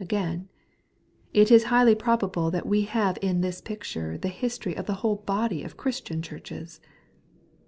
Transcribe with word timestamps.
Again, 0.00 0.48
it 1.32 1.48
is 1.48 1.62
highly 1.70 1.94
probable 1.94 2.50
that 2.50 2.66
we 2.66 2.82
have 2.86 3.18
in 3.22 3.40
this 3.40 3.60
pic 3.60 3.84
ture 3.84 4.18
the 4.18 4.26
history 4.26 4.76
of 4.76 4.86
the 4.86 4.94
whole 4.94 5.14
body 5.14 5.62
of 5.62 5.76
Christian 5.76 6.22
churches. 6.22 6.80